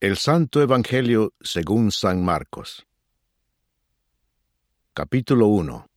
[0.00, 2.86] El Santo Evangelio según San Marcos.
[4.94, 5.88] Capítulo 1.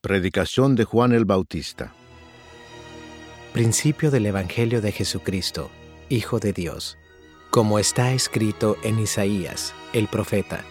[0.00, 1.94] Predicación de Juan el Bautista.
[3.52, 5.70] Principio del Evangelio de Jesucristo,
[6.08, 6.98] Hijo de Dios,
[7.50, 10.64] como está escrito en Isaías, el profeta.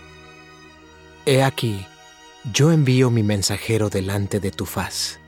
[1.26, 1.86] He aquí,
[2.52, 5.22] yo envío mi mensajero delante de tu faz,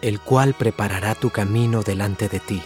[0.00, 2.62] el cual preparará tu camino delante de ti.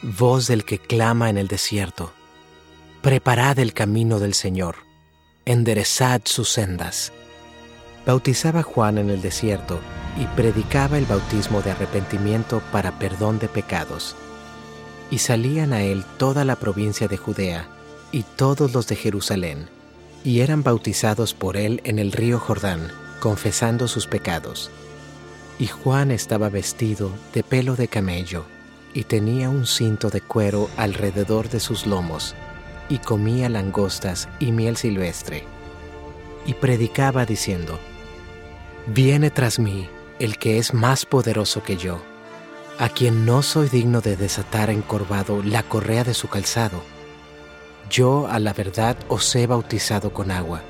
[0.00, 2.14] Voz del que clama en el desierto,
[3.02, 4.76] preparad el camino del Señor,
[5.44, 7.12] enderezad sus sendas.
[8.06, 9.80] Bautizaba Juan en el desierto
[10.16, 14.14] y predicaba el bautismo de arrepentimiento para perdón de pecados.
[15.10, 17.66] Y salían a él toda la provincia de Judea
[18.12, 19.68] y todos los de Jerusalén,
[20.22, 24.70] y eran bautizados por él en el río Jordán, confesando sus pecados.
[25.58, 28.44] Y Juan estaba vestido de pelo de camello,
[28.94, 32.36] y tenía un cinto de cuero alrededor de sus lomos,
[32.92, 35.44] y comía langostas y miel silvestre.
[36.44, 37.78] Y predicaba diciendo,
[38.86, 42.02] Viene tras mí el que es más poderoso que yo,
[42.78, 46.82] a quien no soy digno de desatar encorvado la correa de su calzado.
[47.88, 50.60] Yo a la verdad os he bautizado con agua,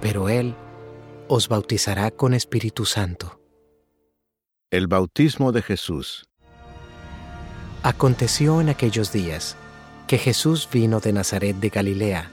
[0.00, 0.54] pero él
[1.26, 3.40] os bautizará con Espíritu Santo.
[4.70, 6.24] El bautismo de Jesús.
[7.82, 9.56] Aconteció en aquellos días
[10.12, 12.30] que Jesús vino de Nazaret de Galilea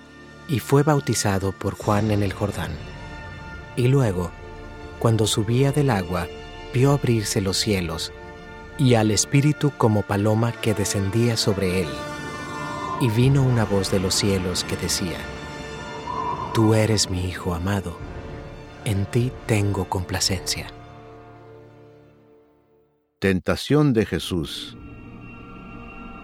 [0.49, 2.71] y fue bautizado por Juan en el Jordán.
[3.77, 4.31] Y luego,
[4.99, 6.27] cuando subía del agua,
[6.73, 8.11] vio abrirse los cielos
[8.77, 11.87] y al Espíritu como paloma que descendía sobre él.
[12.99, 15.19] Y vino una voz de los cielos que decía,
[16.53, 17.97] Tú eres mi Hijo amado,
[18.83, 20.67] en ti tengo complacencia.
[23.19, 24.75] Tentación de Jesús.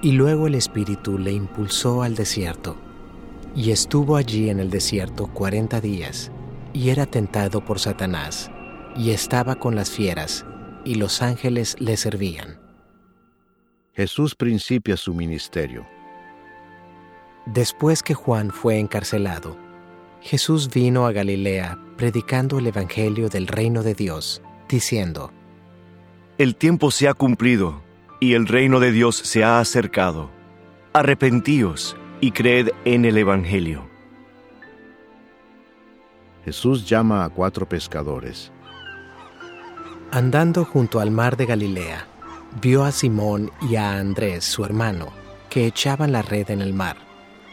[0.02, 2.76] Y luego el Espíritu le impulsó al desierto,
[3.56, 6.32] y estuvo allí en el desierto cuarenta días,
[6.74, 8.52] y era tentado por Satanás,
[8.96, 10.46] y estaba con las fieras,
[10.84, 12.60] y los ángeles le servían.
[13.94, 15.86] Jesús principia su ministerio.
[17.46, 19.58] Después que Juan fue encarcelado,
[20.20, 25.32] Jesús vino a Galilea predicando el Evangelio del reino de Dios, diciendo,
[26.38, 27.85] El tiempo se ha cumplido
[28.20, 30.30] y el reino de Dios se ha acercado.
[30.94, 33.88] Arrepentíos y creed en el Evangelio.
[36.46, 38.52] Jesús llama a cuatro pescadores.
[40.12, 42.08] Andando junto al mar de Galilea,
[42.62, 45.08] vio a Simón y a Andrés, su hermano,
[45.50, 46.98] que echaban la red en el mar,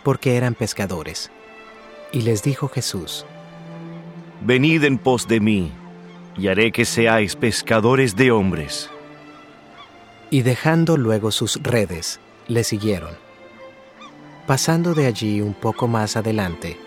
[0.05, 1.31] porque eran pescadores.
[2.13, 3.25] Y les dijo Jesús,
[4.45, 5.73] Venid en pos de mí,
[6.37, 8.91] y haré que seáis pescadores de hombres.
[10.33, 13.15] Y dejando luego sus redes, le siguieron.
[14.47, 16.79] Pasando de allí un poco más adelante,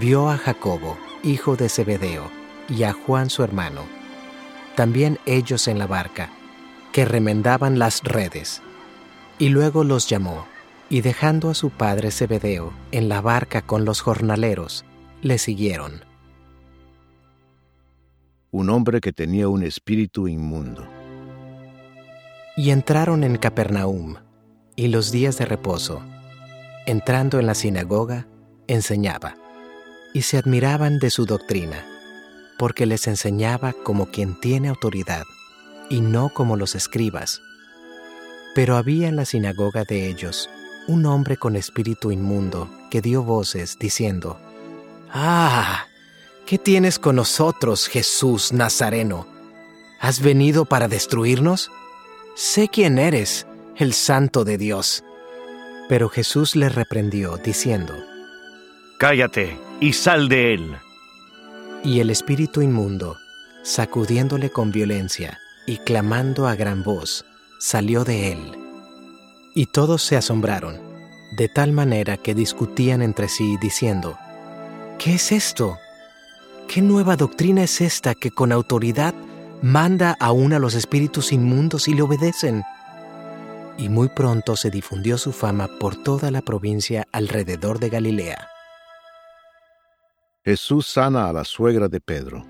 [0.00, 2.30] vio a Jacobo, hijo de Zebedeo,
[2.66, 3.82] y a Juan su hermano,
[4.74, 6.30] también ellos en la barca,
[6.90, 8.62] que remendaban las redes.
[9.38, 10.46] Y luego los llamó,
[10.88, 14.86] y dejando a su padre Zebedeo en la barca con los jornaleros,
[15.20, 16.06] le siguieron.
[18.50, 20.88] Un hombre que tenía un espíritu inmundo.
[22.58, 24.16] Y entraron en Capernaum,
[24.74, 26.02] y los días de reposo,
[26.86, 28.26] entrando en la sinagoga,
[28.66, 29.36] enseñaba,
[30.12, 31.86] y se admiraban de su doctrina,
[32.58, 35.22] porque les enseñaba como quien tiene autoridad,
[35.88, 37.40] y no como los escribas.
[38.56, 40.50] Pero había en la sinagoga de ellos
[40.88, 44.36] un hombre con espíritu inmundo que dio voces diciendo,
[45.12, 45.86] Ah,
[46.44, 49.28] ¿qué tienes con nosotros, Jesús Nazareno?
[50.00, 51.70] ¿Has venido para destruirnos?
[52.40, 55.02] Sé quién eres, el santo de Dios.
[55.88, 57.92] Pero Jesús le reprendió, diciendo,
[59.00, 60.76] Cállate y sal de él.
[61.82, 63.16] Y el espíritu inmundo,
[63.64, 67.24] sacudiéndole con violencia y clamando a gran voz,
[67.58, 68.56] salió de él.
[69.56, 70.78] Y todos se asombraron,
[71.36, 74.16] de tal manera que discutían entre sí, diciendo,
[75.00, 75.76] ¿Qué es esto?
[76.68, 79.12] ¿Qué nueva doctrina es esta que con autoridad
[79.62, 82.62] manda aún a los espíritus inmundos y le obedecen?
[83.76, 88.48] Y muy pronto se difundió su fama por toda la provincia alrededor de Galilea.
[90.44, 92.44] Jesús sana a la suegra de Pedro.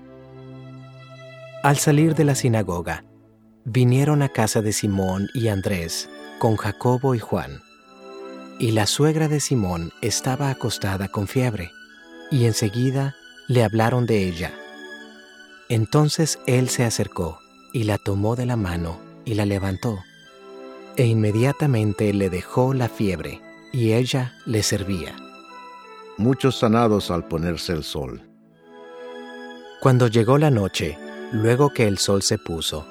[1.63, 3.03] Al salir de la sinagoga,
[3.65, 6.09] vinieron a casa de Simón y Andrés
[6.39, 7.61] con Jacobo y Juan.
[8.59, 11.71] Y la suegra de Simón estaba acostada con fiebre,
[12.31, 13.15] y enseguida
[13.47, 14.53] le hablaron de ella.
[15.69, 17.39] Entonces él se acercó
[17.73, 19.99] y la tomó de la mano y la levantó,
[20.97, 23.39] e inmediatamente le dejó la fiebre,
[23.71, 25.15] y ella le servía.
[26.17, 28.27] Muchos sanados al ponerse el sol.
[29.79, 30.97] Cuando llegó la noche,
[31.31, 32.87] luego que el sol se puso,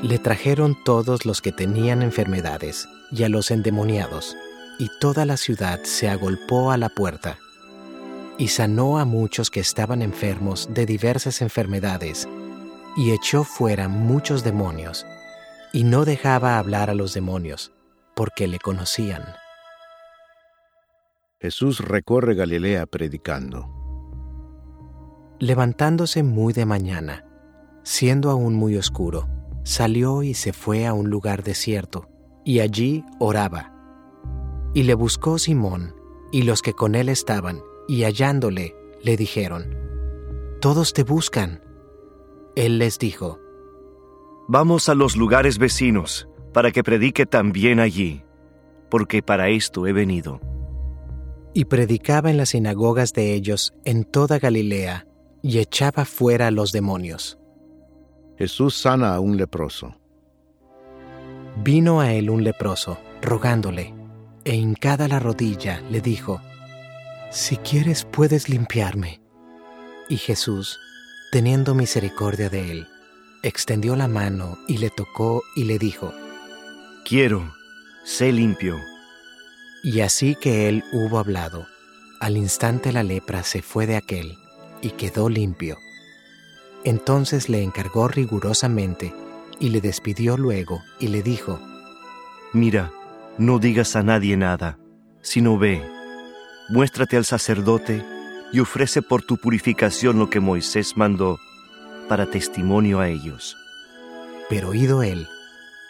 [0.00, 4.36] le trajeron todos los que tenían enfermedades y a los endemoniados,
[4.78, 7.38] y toda la ciudad se agolpó a la puerta.
[8.38, 12.28] Y sanó a muchos que estaban enfermos de diversas enfermedades,
[12.96, 15.06] y echó fuera muchos demonios,
[15.72, 17.72] y no dejaba hablar a los demonios,
[18.14, 19.22] porque le conocían.
[21.40, 23.68] Jesús recorre Galilea predicando.
[25.40, 27.24] Levantándose muy de mañana,
[27.82, 29.28] siendo aún muy oscuro,
[29.64, 32.08] salió y se fue a un lugar desierto,
[32.44, 33.72] y allí oraba.
[34.74, 35.94] Y le buscó Simón
[36.30, 39.76] y los que con él estaban, y hallándole, le dijeron,
[40.60, 41.62] Todos te buscan.
[42.54, 43.40] Él les dijo,
[44.48, 48.24] Vamos a los lugares vecinos, para que predique también allí,
[48.90, 50.40] porque para esto he venido.
[51.54, 55.06] Y predicaba en las sinagogas de ellos en toda Galilea,
[55.42, 57.38] y echaba fuera a los demonios.
[58.38, 59.96] Jesús sana a un leproso.
[61.62, 63.94] Vino a él un leproso, rogándole,
[64.44, 66.40] e hincada la rodilla, le dijo,
[67.32, 69.22] Si quieres puedes limpiarme.
[70.10, 70.78] Y Jesús,
[71.30, 72.88] teniendo misericordia de él,
[73.42, 76.12] extendió la mano y le tocó y le dijo,
[77.06, 77.50] Quiero,
[78.04, 78.76] sé limpio.
[79.82, 81.66] Y así que él hubo hablado,
[82.20, 84.36] al instante la lepra se fue de aquel
[84.82, 85.78] y quedó limpio.
[86.84, 89.14] Entonces le encargó rigurosamente
[89.58, 91.58] y le despidió luego y le dijo,
[92.52, 92.92] Mira,
[93.38, 94.78] no digas a nadie nada,
[95.22, 95.82] sino ve,
[96.72, 98.02] muéstrate al sacerdote
[98.50, 101.38] y ofrece por tu purificación lo que Moisés mandó
[102.08, 103.58] para testimonio a ellos.
[104.48, 105.28] Pero oído él,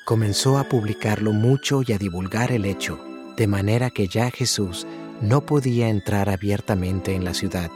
[0.04, 2.98] comenzó a publicarlo mucho y a divulgar el hecho,
[3.36, 4.84] de manera que ya Jesús
[5.20, 7.70] no podía entrar abiertamente en la ciudad,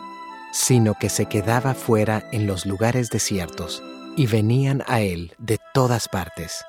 [0.52, 3.84] sino que se quedaba fuera en los lugares desiertos,
[4.16, 6.64] y venían a él de todas partes.